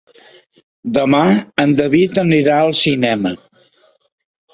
[0.97, 1.19] Demà
[1.63, 3.35] en David anirà al cinema.